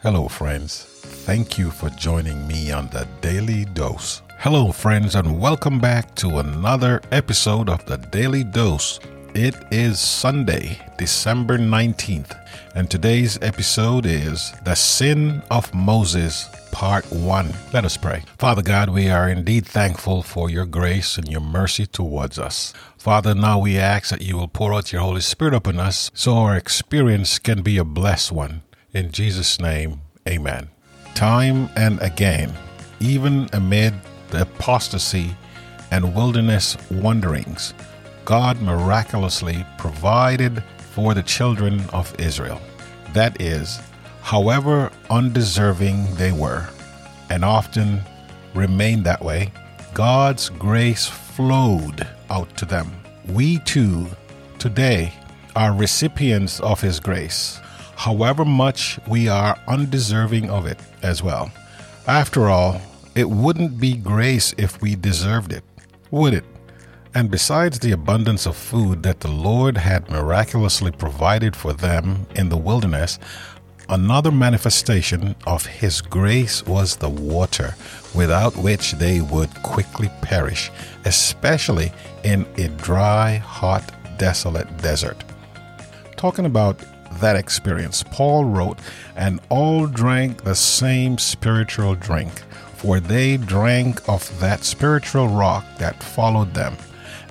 [0.00, 0.84] Hello, friends.
[1.26, 4.22] Thank you for joining me on the Daily Dose.
[4.38, 9.00] Hello, friends, and welcome back to another episode of the Daily Dose.
[9.34, 12.38] It is Sunday, December 19th,
[12.76, 17.52] and today's episode is The Sin of Moses, Part 1.
[17.72, 18.22] Let us pray.
[18.38, 22.72] Father God, we are indeed thankful for your grace and your mercy towards us.
[22.98, 26.36] Father, now we ask that you will pour out your Holy Spirit upon us so
[26.36, 28.62] our experience can be a blessed one.
[28.98, 30.68] In Jesus' name, amen.
[31.14, 32.52] Time and again,
[32.98, 33.94] even amid
[34.30, 35.36] the apostasy
[35.92, 37.74] and wilderness wanderings,
[38.24, 42.60] God miraculously provided for the children of Israel.
[43.12, 43.78] That is,
[44.20, 46.68] however undeserving they were,
[47.30, 48.00] and often
[48.52, 49.52] remained that way,
[49.94, 52.90] God's grace flowed out to them.
[53.28, 54.08] We too,
[54.58, 55.12] today,
[55.54, 57.60] are recipients of His grace,
[57.98, 61.50] however much we are undeserving of it as well.
[62.06, 62.80] After all,
[63.16, 65.64] it wouldn't be grace if we deserved it,
[66.12, 66.44] would it?
[67.16, 72.48] And besides the abundance of food that the Lord had miraculously provided for them in
[72.48, 73.18] the wilderness,
[73.88, 77.74] another manifestation of His grace was the water,
[78.14, 80.70] without which they would quickly perish,
[81.04, 81.90] especially
[82.22, 83.82] in a dry, hot,
[84.18, 85.24] desolate desert.
[86.16, 86.80] Talking about
[87.20, 88.78] that experience, Paul wrote,
[89.16, 92.40] And all drank the same spiritual drink,
[92.74, 96.76] for they drank of that spiritual rock that followed them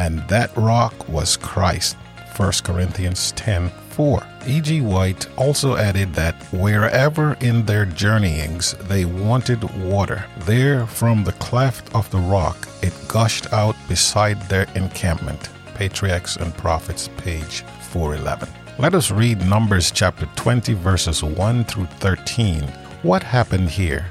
[0.00, 1.96] and that rock was Christ.
[2.36, 4.26] 1 Corinthians 10 4.
[4.46, 4.80] E.G.
[4.80, 11.94] White also added that wherever in their journeyings they wanted water, there from the cleft
[11.94, 15.50] of the rock it gushed out beside their encampment.
[15.74, 18.48] Patriarchs and Prophets, page 411.
[18.80, 22.62] Let us read Numbers chapter 20, verses 1 through 13.
[23.02, 24.10] What happened here?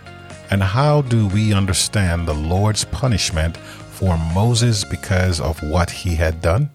[0.52, 6.39] And how do we understand the Lord's punishment for Moses because of what he had
[6.44, 6.70] done?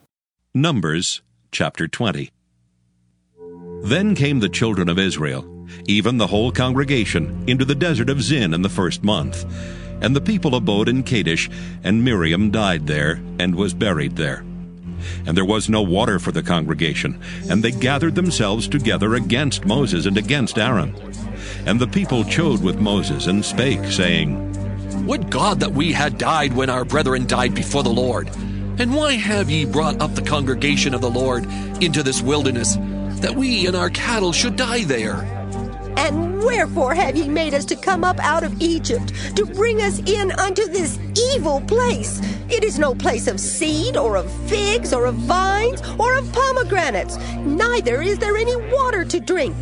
[0.53, 2.33] Numbers chapter 20.
[3.85, 8.55] Then came the children of Israel, even the whole congregation, into the desert of Zin
[8.55, 9.45] in the first month.
[10.01, 11.49] And the people abode in Kadesh,
[11.85, 14.45] and Miriam died there, and was buried there.
[15.27, 20.07] And there was no water for the congregation, and they gathered themselves together against Moses
[20.07, 20.95] and against Aaron.
[21.67, 24.55] And the people chode with Moses, and spake, saying,
[25.07, 28.31] would God that we had died when our brethren died before the Lord.
[28.79, 31.45] And why have ye brought up the congregation of the Lord
[31.83, 32.77] into this wilderness,
[33.21, 35.34] that we and our cattle should die there?
[36.05, 40.01] And wherefore have ye made us to come up out of Egypt, to bring us
[40.01, 40.99] in unto this
[41.35, 42.21] evil place?
[42.51, 47.17] It is no place of seed, or of figs, or of vines, or of pomegranates,
[47.39, 49.57] neither is there any water to drink.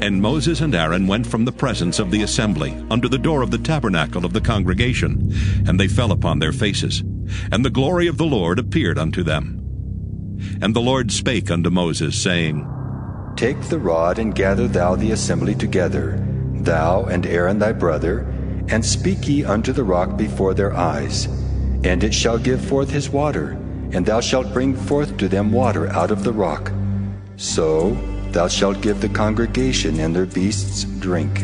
[0.00, 3.50] And Moses and Aaron went from the presence of the assembly under the door of
[3.50, 5.34] the tabernacle of the congregation,
[5.68, 7.00] and they fell upon their faces.
[7.52, 9.62] And the glory of the Lord appeared unto them.
[10.62, 12.66] And the Lord spake unto Moses, saying,
[13.36, 16.18] Take the rod and gather thou the assembly together,
[16.54, 18.20] thou and Aaron thy brother,
[18.68, 21.26] and speak ye unto the rock before their eyes.
[21.84, 23.50] And it shall give forth his water,
[23.92, 26.72] and thou shalt bring forth to them water out of the rock.
[27.36, 27.90] So
[28.32, 31.42] thou shalt give the congregation and their beasts drink.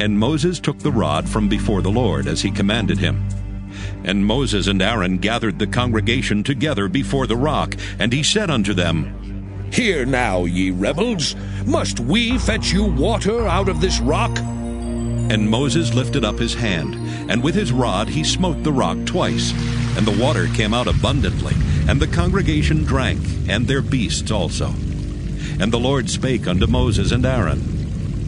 [0.00, 3.22] And Moses took the rod from before the Lord, as he commanded him.
[4.04, 8.72] And Moses and Aaron gathered the congregation together before the rock, and he said unto
[8.72, 9.25] them,
[9.76, 14.34] Hear now, ye rebels, must we fetch you water out of this rock?
[14.38, 16.94] And Moses lifted up his hand,
[17.30, 19.52] and with his rod he smote the rock twice,
[19.98, 21.52] and the water came out abundantly,
[21.90, 23.20] and the congregation drank,
[23.50, 24.68] and their beasts also.
[25.60, 27.60] And the Lord spake unto Moses and Aaron,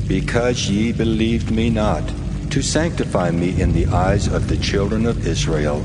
[0.06, 2.04] Because ye believed me not,
[2.50, 5.80] to sanctify me in the eyes of the children of Israel,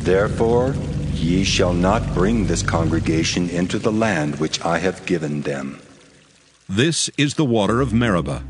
[0.00, 0.74] therefore
[1.24, 5.80] ye shall not bring this congregation into the land which I have given them.
[6.68, 8.44] This is the water of Meribah,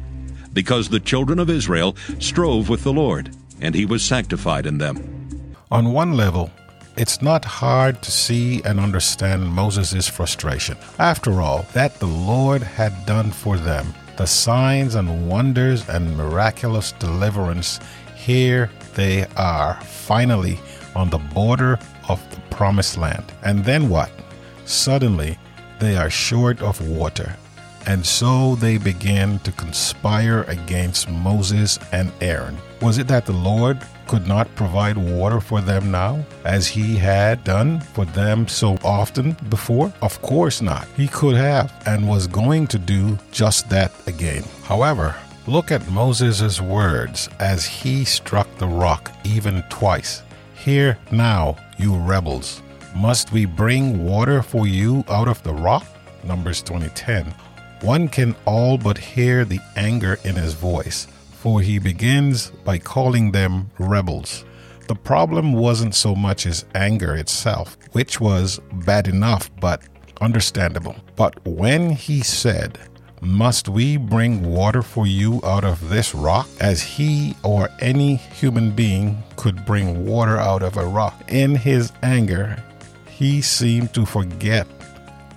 [0.53, 5.57] because the children of Israel strove with the Lord, and he was sanctified in them.
[5.71, 6.51] On one level,
[6.97, 10.77] it's not hard to see and understand Moses' frustration.
[10.98, 16.93] After all, that the Lord had done for them, the signs and wonders and miraculous
[16.93, 17.78] deliverance,
[18.16, 20.59] here they are, finally
[20.95, 21.78] on the border
[22.09, 23.24] of the promised land.
[23.42, 24.10] And then what?
[24.65, 25.39] Suddenly,
[25.78, 27.36] they are short of water.
[27.86, 32.56] And so they began to conspire against Moses and Aaron.
[32.80, 37.45] Was it that the Lord could not provide water for them now, as he had
[37.45, 39.92] done for them so often before?
[40.00, 40.86] Of course not.
[40.97, 44.45] He could have and was going to do just that again.
[44.62, 45.15] However,
[45.47, 50.22] Look at Moses' words as he struck the rock even twice.
[50.54, 52.62] Hear now, you rebels.
[52.94, 55.86] Must we bring water for you out of the rock?
[56.22, 57.34] Numbers 20:10.
[57.82, 63.32] One can all but hear the anger in his voice, for he begins by calling
[63.32, 64.44] them rebels.
[64.86, 69.82] The problem wasn't so much his anger itself, which was bad enough but
[70.21, 70.97] understandable.
[71.16, 72.78] But when he said,
[73.24, 76.47] Must we bring water for you out of this rock?
[76.60, 81.15] As he or any human being could bring water out of a rock.
[81.28, 82.62] In his anger,
[83.09, 84.66] he seemed to forget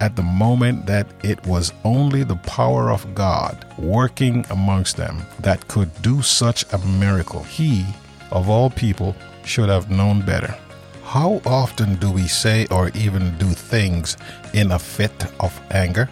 [0.01, 5.65] at the moment that it was only the power of God working amongst them that
[5.69, 7.43] could do such a miracle.
[7.43, 7.85] He,
[8.31, 10.53] of all people, should have known better.
[11.03, 14.17] How often do we say or even do things
[14.53, 16.09] in a fit of anger,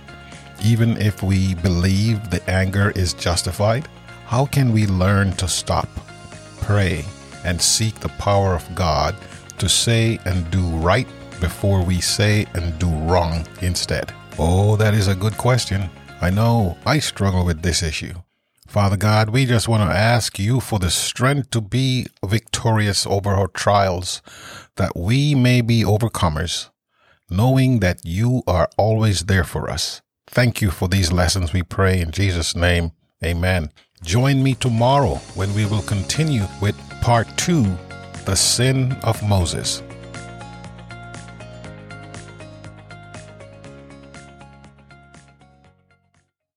[0.64, 3.88] even if we believe the anger is justified?
[4.26, 5.88] How can we learn to stop,
[6.62, 7.06] pray,
[7.44, 9.16] and seek the power of God
[9.60, 11.08] to say and do right
[11.40, 14.14] before we say and do wrong instead?
[14.40, 15.90] Oh, that is a good question.
[16.22, 18.14] I know I struggle with this issue.
[18.68, 23.30] Father God, we just want to ask you for the strength to be victorious over
[23.30, 24.22] our trials,
[24.76, 26.70] that we may be overcomers,
[27.30, 30.02] knowing that you are always there for us.
[30.28, 32.92] Thank you for these lessons, we pray in Jesus' name.
[33.24, 33.72] Amen.
[34.04, 37.64] Join me tomorrow when we will continue with part two
[38.26, 39.82] The Sin of Moses.